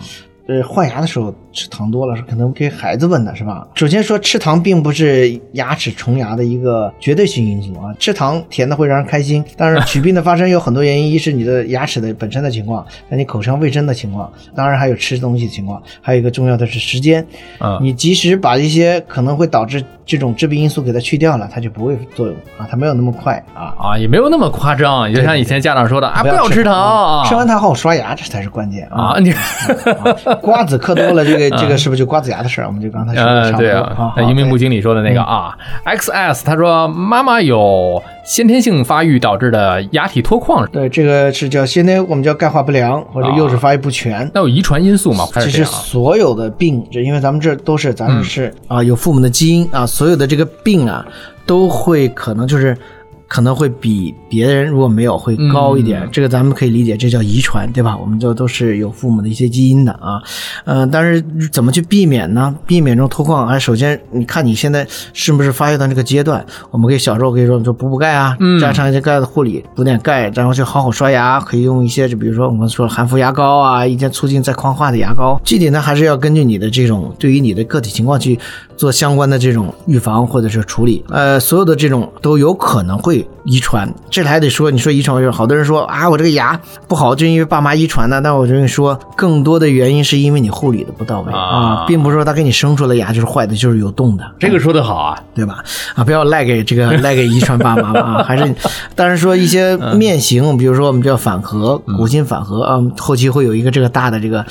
[0.47, 3.67] 呃，换牙的时候吃糖多了，是可能给孩子问的是吧？
[3.75, 17.25] 首先说吃糖并不是牙齿虫牙的一个绝对性因素啊，吃糖甜的会让人开心，但是龋病的发生有很多原因，一是你的牙齿的本身的情况，那你口腔卫生的情况，当然还有吃东西的情况，还有一个重要的是时间。
[17.59, 23.73] 嗯你及时把一些可能会导致这种致病因素给它去掉了，它就不会作用啊，它没有那么快啊。
[23.77, 29.13] 啊，也没有那么夸张，也就像以前家长说的啊，不要要吃糖啊，吃完它好好刷牙，这才是关键啊。
[29.13, 29.33] 啊，你
[30.41, 32.67] 瓜子嗑多了，这个这个是不是就瓜子牙的事儿？
[32.67, 44.29] 我们就刚才说的嗯，差不多对啊，那好移民部经理说的那个啊，XS 他说妈妈有先天性发育导致的牙体脱矿，对，这个是叫先天我们叫钙化不良或者幼齿发育不全。
[44.33, 45.25] 那有遗传因素吗？
[45.33, 45.65] 还其实？
[45.65, 51.05] 所有的病，这因为咱们这都是咱们是、嗯啊有父母的基因啊，所有的这个病啊
[51.45, 52.77] 都会可能就是
[53.29, 57.95] 可能会比别人如果没有会高一点，这个咱们可以理解，这叫遗传，对吧？
[57.95, 60.19] 我们就都是有父母的一些基因的啊，
[60.65, 62.53] 嗯、但是怎么去避免呢？
[62.65, 78.39] 避免这种脱矿，哎，首先你看你现在是不是发育到这个阶段，我们可以小时候可以说就补补钙啊，加上一些钙的护理，补点钙，然后就好好刷牙，可以用一些就比如说我们说含氟牙膏啊，一些促进再矿化的牙膏，具体呢还是要根据你的这种对于你的个体情况去
[78.75, 91.39] 做相关的这种预防或者是处理，呃，所有的这种都有可能会遗传，这还得说，你说遗传，好多人说啊，我这个牙不好，就因为爸妈遗传的，但我就跟你说，更多的原因是因为你护理的不到位啊。
[91.39, 95.63] 啊，并不是说他给你生出来牙就是坏的，就是有洞的，这个说的好啊，对吧？
[95.95, 98.55] 啊，不要赖给这个 赖给遗传爸妈啊，还是，
[98.95, 104.45] 但是说一些面型，比如说我们叫反颌、骨性反颌啊，后期会有一个这个大的这个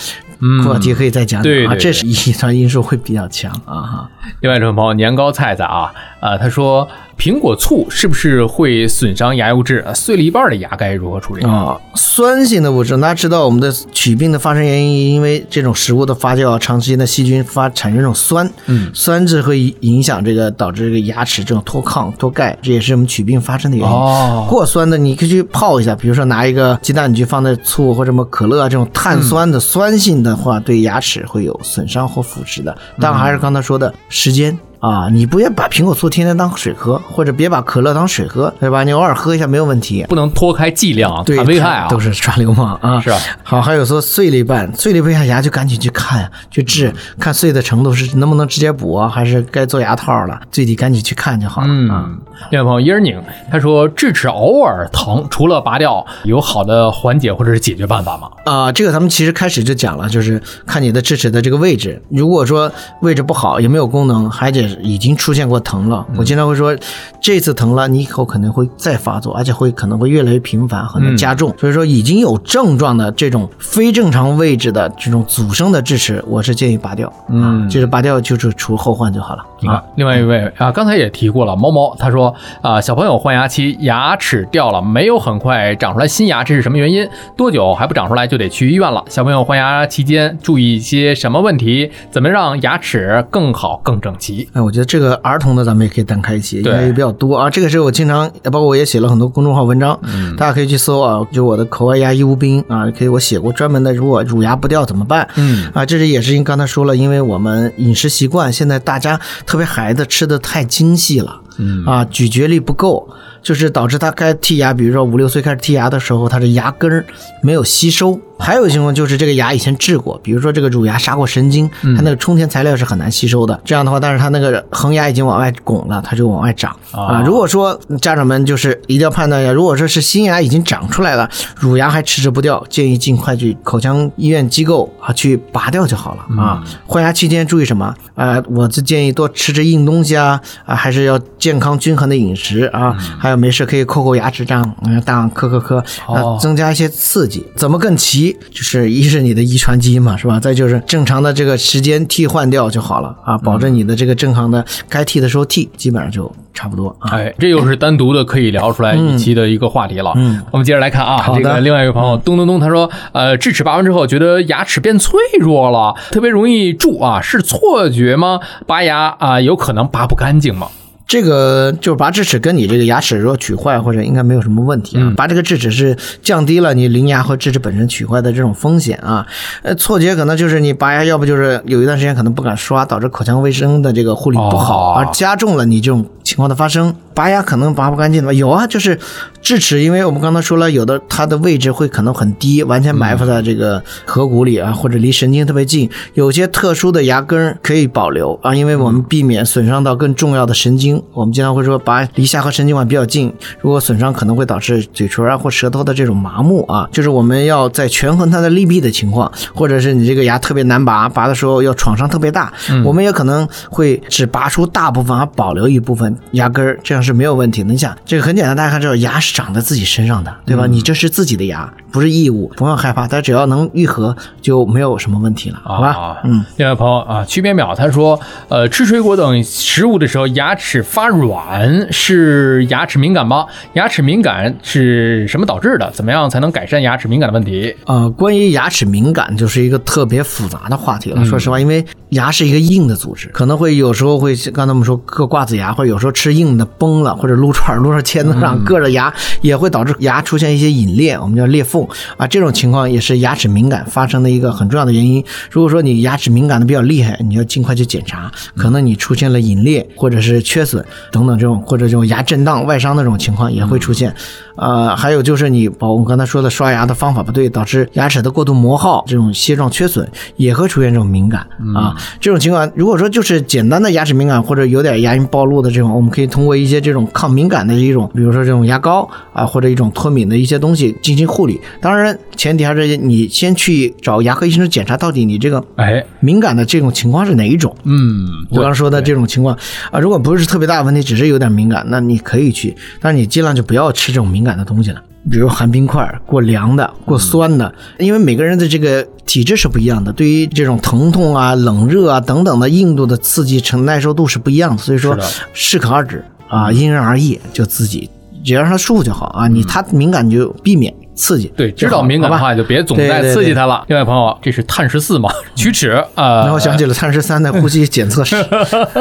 [0.64, 4.10] 课题可以再讲讲啊，这是遗传因素会比较强啊哈。
[4.40, 6.86] 另外这位朋友年糕菜菜啊，呃，他说
[7.18, 9.82] 苹果醋是不是会损伤牙釉质？
[9.84, 11.44] 呃碎了一半的牙该如何处理？
[11.44, 23.92] 啊，酸性的物质，大家知道我们的龋病的发生原因，因为这种食物的发酵，长时间的细菌发产生这种酸，嗯，酸质会影响这个导致这个牙齿这种脱抗脱钙，这也是我们龋病发生的原因。
[23.92, 32.78] 哦过酸的你可以去泡一下，比如说拿一个鸡蛋，你去放在醋或者什么可乐啊这种碳酸的酸性的话，对牙齿会有损伤或腐蚀的。
[33.00, 34.56] 当然还是刚才说的时间。
[34.80, 38.84] 啊，你不要把苹果醋天天当水喝，或者别把可乐当水喝，对吧？
[38.84, 40.04] 你偶尔喝一下没有问题。
[40.08, 43.00] 不能脱开剂量啊，对，很危害啊，都是耍流氓啊！
[43.00, 43.18] 是吧？
[43.42, 51.70] 好，还有说碎了一半，碎了一半下牙就赶紧去看，去治，看碎的程度是能不能直接补啊，还是该做牙套了，最低赶紧去看就好了、啊。
[51.72, 52.18] 嗯，
[52.50, 58.30] 另外朋友椰儿拧他说智齿偶尔疼，除了拔掉，有好的缓解或者是解决办法吗？
[58.44, 62.00] 啊、这个咱们其实开始就讲了，就是看你的智齿的这个位置。
[62.10, 62.70] 如果说
[63.02, 66.76] 位置不好，也没有功能，而且已经出现过疼了，我经常会说，
[67.20, 71.54] 这次疼了，你以后可能会再发作，而且会可能会越来越频繁，可能加重。
[71.58, 77.12] 所以说，已经有症状的这种非正常位置的这种阻生的智齿，我是建议拔掉。
[77.28, 79.44] 嗯，就是拔掉就是除后患就好了。
[79.60, 87.08] 你看，另外一位啊，刚才也提过了，猫猫他说啊，小朋友换牙期牙齿掉了，没有很快长出来新牙，这是什么原因？
[87.36, 89.04] 多久还不长出来就得去医院了？
[89.08, 91.90] 小朋友换牙期间注意一些什么问题？
[92.10, 94.48] 怎么让牙齿更好更整齐？
[94.58, 97.48] 哎，我觉得这个儿童的咱们也可以单开一期，因对为比较多啊。
[97.48, 99.96] 这个是我经常，包括我也写了很多公众号文章，
[100.36, 105.28] 大家可以去搜啊，就我的口外牙医无病啊，可以我写过专门的，如果乳牙不掉怎么办？
[105.36, 113.08] 嗯啊，这是也是因为刚才说了，因为我们饮食习惯现在大家特别孩子吃的太精细了，嗯啊，咀嚼力不够。
[113.40, 117.06] 就是导致他该剔牙，比如说五六岁开始剔牙的时候，他的牙根儿
[117.40, 118.18] 没有吸收。
[118.38, 123.60] 还有一个情况就是这个牙以前治过，比如说这个乳牙杀过神经，它那个充填材料是很难吸收的。
[123.64, 127.22] 这样的话，但是它那个恒牙已经往外拱了，它就往外长啊。
[127.26, 136.62] 如果说家长们就是一定要判断一下，如果说是新牙已经长出来了，乳牙还迟迟不掉，建议尽快去口腔医院机构啊去拔掉就好了啊。
[136.86, 137.94] 换牙期间注意什么？
[138.14, 147.44] 呃，我是建议多吃吃硬东西啊，啊，还是要健康均衡的饮食啊，还有没事可以扣扣牙齿，这样嗯，这样磕磕磕，哦啊，增加一些刺激。
[147.56, 148.27] 怎么更齐？
[148.50, 150.40] 就是一是你的遗传基因嘛，是吧？
[150.40, 157.10] 再就是正常的这个时间替换掉就好了啊，保证你的这个正常的该替的时候替，基本上就差不多啊。
[157.12, 160.12] 哎，这又是单独的可以聊出来一期的一个话题了。
[160.16, 168.40] 嗯，我们接着来看啊，这个另外一个朋友咚咚咚他说，呃，智齿拔完之后觉得牙齿变脆弱了，特别容易蛀啊，是错觉吗？
[168.66, 170.68] 拔牙啊、有可能拔不干净吗？
[171.08, 175.02] 这个就是拔智齿跟你这个牙齿如果龋坏或者应该没有什么问题啊。
[175.02, 179.26] 嗯拔这个智齿是降低了你邻牙和智齿本身龋坏的这种风险啊。
[179.62, 186.94] 呃，错觉可能就是你拔牙，要不就是有一段时间可能不敢刷，导致口腔卫生的这个护理不好，哦而加重了你这种情况的发生。
[187.14, 188.32] 拔牙可能拔不干净的吧？
[188.32, 188.96] 有啊，就是
[189.42, 195.90] 智齿，因为我们刚才说了，有的它的位置会可能很低，完全埋伏在这个颌骨里啊，或者离神经特别近。
[196.14, 200.97] 有些特殊的牙根儿可以保留啊，因为我们避免损伤到更重要的神经。
[201.12, 206.88] 我们经常会说，拔离下颌神经管比较近，如果损伤可能会导致嘴唇啊或舌头的这种麻木啊。
[206.92, 212.52] 就是我们要在权衡它的利弊的情况，或者是你这个牙特别难拔，拔的时候要创伤特别大，
[212.84, 217.70] 我们也可能会只拔出大部分，而保留一部分牙根儿，这样是没有问题的。
[217.70, 220.66] 你想，这个很简单，大家看这牙是长在自己身上的，对吧？
[220.66, 225.88] 你这是自己的牙，不是异物，不要害怕，它只要能愈合，就没有什么问题了，好吧？
[225.88, 233.46] 啊，嗯，另外朋友啊，曲边淼他说，呃，吃水果等食物的时候，牙齿发软是牙齿敏感吗？
[233.74, 235.90] 牙齿敏感是什么导致的？
[235.92, 237.74] 怎么样才能改善牙齿敏感的问题？
[237.86, 241.24] 呃，关于牙齿敏感，就是一个特别复杂的话题了。
[241.24, 252.26] 说实话，因为牙是一个硬的组织，可能会有时候会刚才我们说硌瓜子牙，或者有时候吃硬的崩崩了，或者撸串儿撸上签子上，硌着牙，也会导致牙出现一些隐裂，我们叫裂缝啊。
[252.26, 255.22] 这种情况也是牙齿敏感发生的一个很重要的原因。
[255.50, 260.77] 如果说你牙齿敏感的比较厉害，你要尽快去检查，可能你出现了隐裂或者是缺损
[261.12, 264.14] 等等这种，或者这种牙震荡、外伤的这种情况也会出现。
[264.56, 271.94] 呃，还有就是你，包括我们刚才说的刷牙的方法不对，导致牙齿的过度磨耗，这种楔状缺损也会出现这种敏感啊。
[272.20, 281.60] 这种情况，如果说就是简单的牙齿敏感或者有点牙龈暴露的这种，我们可以通过一些这种抗敏感的一种，比如说这种牙膏啊，或者一种脱敏的一些东西进行护理。
[281.80, 287.72] 当然，前提还是你先去找牙科医生检查，到底你这个哎，敏感的这种情况是哪一种。
[287.84, 289.56] 嗯，我刚刚说的这种情况
[289.92, 305.18] 啊，如果不是特别大的问题，只是有点敏感，那你可以去，但是你尽量就不要吃这种敏感的东西了，比如含冰块、过凉的、过酸的，因为每个人的这个体质是不一样的，对于这种疼痛啊、冷热啊等等的硬度的刺激承耐受度是不一样的，所以说
[305.52, 308.08] 适可而止啊，因人而异，就自己
[308.44, 313.84] 只要让他舒服就好啊，你他敏感就避免刺激，对，知道敏感的话就别总在刺激它了。
[313.88, 316.44] 另外朋友，这是碳十四嘛， 龋齿啊。
[316.46, 318.36] 然后想起了碳十三的呼吸检测室，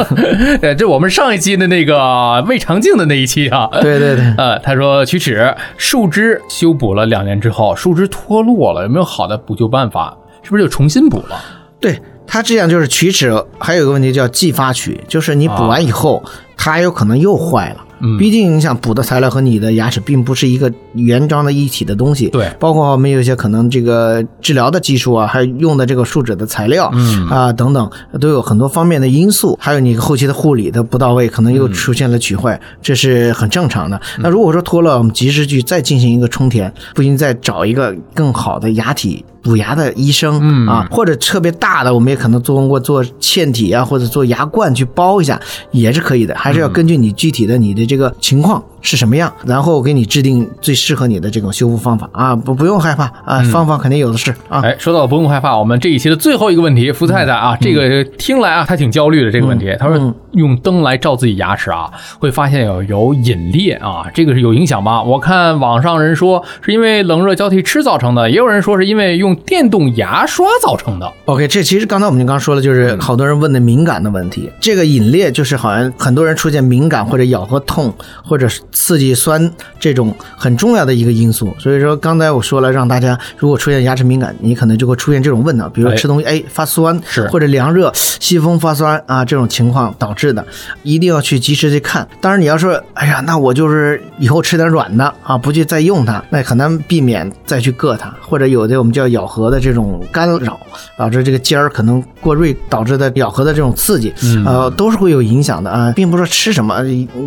[0.63, 3.69] 呃，这我们上一期的那个胃肠镜的那一期啊。
[3.81, 4.33] 对对对。
[4.37, 10.17] 呃，他说龋齿树枝修补了两年之后，树枝脱落了，有没有好的补救办法？
[10.41, 11.39] 是不是就重新补了？
[11.79, 16.23] 对它这样就是龋齿，还有一个问题叫继发龋，就是你补完以后，
[16.57, 17.83] 它还有可能又坏了。
[17.99, 27.89] 嗯毕竟你想补的材料和你的牙齿并不是一个原装的一体的东西，对包括我们有一些可能这个治疗的技术啊，还有用的这个树脂的材料，嗯啊等等，
[28.19, 33.99] 都有很多方面的因素，还有你后期的护理的不到位，可能又出现了龋坏，这是很正常的。
[34.19, 39.23] 那如果说脱了，我们及时去再进行一个充填，不行再找一个更好的牙体。
[39.47, 45.39] 补牙的医生、嗯啊，或者特别大的，我们也可能通过做嵌体啊，或者做牙冠去包一下，
[45.71, 46.35] 也是可以的。
[46.35, 54.59] 还是要根据你具体的你的这个情况是什么样，然后给你制定最适合你的这种修复方法啊，不不用害怕啊，方法肯定有的是啊。
[54.61, 59.73] 哎，说到不用害怕，我们这一期的最后一个问题，福太太啊，这个听来啊，她挺焦虑的这个问题。
[59.79, 61.89] 她说用灯来照自己牙齿啊，
[62.19, 65.01] 会发现有有隐裂啊，这个是有影响吗？
[65.01, 71.11] 我看网上人说是因为冷热交替吃造成的，也有人说是因为用电动牙刷造成的。
[71.25, 74.49] OK，这其实刚才我们就刚说了，就是好多人问的敏感的问题。
[74.59, 81.55] 这个隐裂就是好像很多人出现敏感或者咬合痛或者刺激酸这种很重要的一个因素。
[81.59, 90.45] 所以说刚才我说了，让大家如果出现牙齿敏感，你可能就会出现这种问题，比如吃东西哎发酸，是或者凉热、吸风发酸啊这种情况导致的，
[90.83, 92.07] 一定要去及时去看。
[92.21, 100.57] 当然你要说哎呀，那我就是以后吃点软的啊，不去再用它，那很难避免再去硌它，或者有的我们叫咬合的这种干扰，
[100.97, 106.85] 导致这个尖儿可能过锐导致的咬合的这种刺激，嗯呃，都是会有影响的啊，并不是说吃什么，呃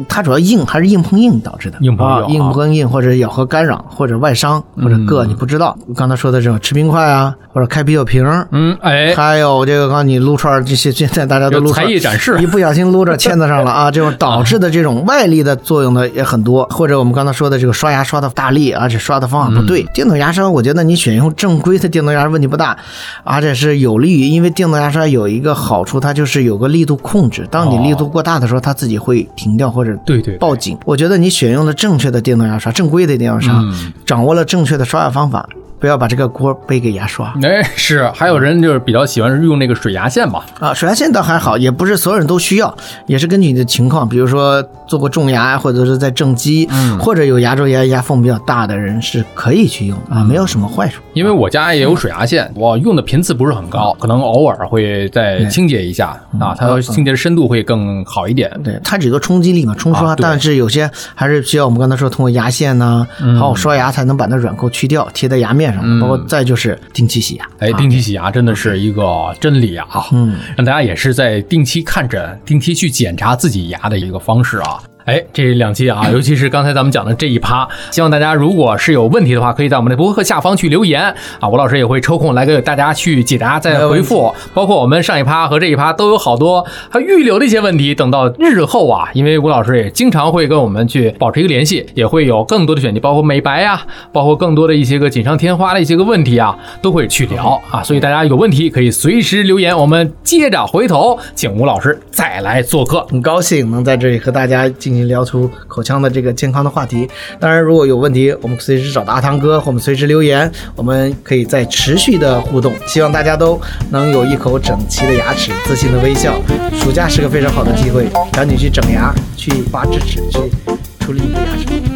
[0.08, 5.76] 它主要硬还是硬碰硬导致的，硬碰硬硬碰硬或者咬合干扰或者外伤或者硌，你不知道。
[5.94, 8.24] 刚才说的这种吃冰块啊，或者开啤酒瓶。
[8.52, 19.82] 嗯，哎，还有这个，刚你撸串儿这些，现在大家都撸串儿艺展示一不小心撸着签子上了啊，这种导致的这种外力的作用呢也很多，或者我们刚才说的这个刷牙刷的大力，而且刷的方法不对。
[19.92, 22.76] 电动牙刷，我觉得你选用正规的电动牙刷问题不大，
[23.24, 30.78] 而且是有利于，因为电动牙刷有一个好处，它就是有个力度控制，当你力度过大的时候，它自己会停掉或者对对对报警。
[30.84, 33.92] 我觉得你选用了正确的电动牙刷，正规的电动牙刷，嗯。
[34.04, 35.48] 掌握了正确的刷牙方法，
[35.80, 37.34] 不要把这个锅背给牙刷。
[37.42, 42.72] 哎，是，还有人就是比较喜欢用那个水牙线嘛，啊，水牙线倒还好，也不是所有人都需要，
[43.06, 46.98] 也是根据你的情况，比如说做过种牙，或者是在正畸，嗯。
[47.00, 51.00] 或者有牙周炎、牙缝比较大的人是可以去用的啊，没有什么坏处。
[51.14, 56.08] 因为我家也有水牙线，我用的频次不是很高，可能偶尔会再清洁一下
[56.38, 58.50] 啊，它清洁的深度会更好一点。
[58.62, 66.00] 对，它只有个冲击力嘛，冲刷，啊但是有些还是需要我们刚才说通过牙线呐、还有刷牙才能把那软垢去掉，贴在牙面上的。
[66.00, 67.48] 包括再就是定期洗牙。
[67.58, 69.88] 哎，定期洗牙真的是一个真理啊！
[70.12, 74.82] 嗯，让大家也是在定期看诊、定期去检查自己牙的一个方式啊。
[75.04, 84.32] 哎，这两期啊， 尤其是刚才咱们讲的这一趴，希望大家如果是有问题的话，可以在我们的博客下方去留言啊，吴老师也会抽空来给大家去解答、再回复。
[84.54, 93.80] 包括我们上一趴和这一趴都有好多还预留的一些问题，等到日后啊，因为吴老师也经常会跟我们去保持一个联系，也会有更多的选题，包括美白呀、
[94.12, 97.82] 包括更多的一些个锦上添花的一些个问题啊，都会去聊啊。
[97.82, 103.04] 所以大家有问题可以随时留言，我们接着回头请吴老师再来做客。
[103.10, 107.08] 很高兴能在这里和大家进进行聊出口腔的这个健康的话题。
[107.38, 112.74] 当然，如果有问题，我们随时找到阿汤哥，我们随时留言，我们可以再持续的互动。
[112.88, 113.60] 希望大家都
[113.90, 116.34] 能有一口整齐的牙齿，自信的微笑。
[116.72, 120.50] 暑假是个非常好的机会，赶紧去整牙，去拔智齿，去
[120.98, 121.89] 处理你的牙齿。